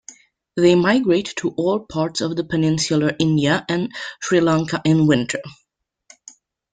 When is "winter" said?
5.05-5.41